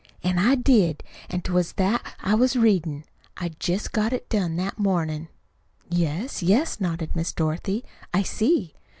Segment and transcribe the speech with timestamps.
[0.23, 1.03] An' I did.
[1.29, 3.03] An' 't was that I was readin'.
[3.37, 5.27] I'd jest got it done that mornin'."
[5.89, 7.85] "Yes, yes," nodded Miss Dorothy.
[8.11, 8.73] "I see."